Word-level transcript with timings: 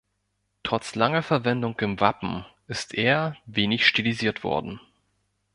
Trotz 0.63 0.95
langer 0.95 1.21
Verwendung 1.21 1.79
im 1.79 1.99
Wappen 1.99 2.43
ist 2.67 2.95
er 2.95 3.37
wenig 3.45 3.85
stilisiert 3.85 4.43
worden. 4.43 4.79